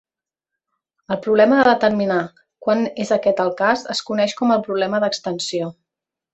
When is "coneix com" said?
4.11-4.59